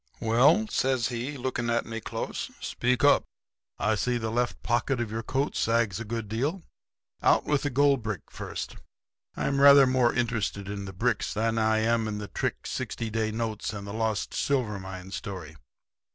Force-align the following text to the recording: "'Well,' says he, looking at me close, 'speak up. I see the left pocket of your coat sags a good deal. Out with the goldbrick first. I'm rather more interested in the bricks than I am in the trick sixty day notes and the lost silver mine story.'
"'Well,' 0.19 0.65
says 0.67 1.09
he, 1.09 1.37
looking 1.37 1.69
at 1.69 1.85
me 1.85 2.01
close, 2.01 2.49
'speak 2.59 3.03
up. 3.03 3.23
I 3.77 3.93
see 3.93 4.17
the 4.17 4.31
left 4.31 4.63
pocket 4.63 4.99
of 4.99 5.11
your 5.11 5.21
coat 5.21 5.55
sags 5.55 5.99
a 5.99 6.03
good 6.03 6.27
deal. 6.27 6.63
Out 7.21 7.43
with 7.45 7.61
the 7.61 7.69
goldbrick 7.69 8.31
first. 8.31 8.77
I'm 9.37 9.61
rather 9.61 9.85
more 9.85 10.11
interested 10.11 10.67
in 10.67 10.85
the 10.85 10.91
bricks 10.93 11.31
than 11.35 11.59
I 11.59 11.81
am 11.81 12.07
in 12.07 12.17
the 12.17 12.27
trick 12.29 12.65
sixty 12.65 13.11
day 13.11 13.29
notes 13.29 13.73
and 13.73 13.85
the 13.85 13.93
lost 13.93 14.33
silver 14.33 14.79
mine 14.79 15.11
story.' 15.11 15.55